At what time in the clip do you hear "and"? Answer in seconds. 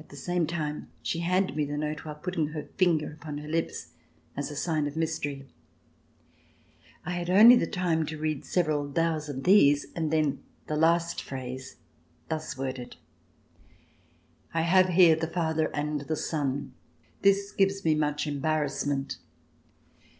9.28-9.44, 15.72-16.00